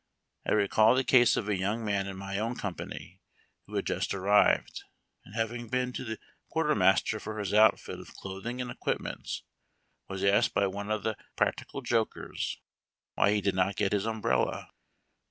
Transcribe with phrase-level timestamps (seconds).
[0.47, 3.21] I recall the case of a j^oung man in my own company
[3.67, 4.83] who had just arrived,
[5.23, 6.17] and, having been to the
[6.49, 9.43] quartermaster for his outfit of clothing and equipments,
[10.07, 12.59] was asked by one of the prac tical jokers
[13.13, 14.71] why he did not get his umbrella.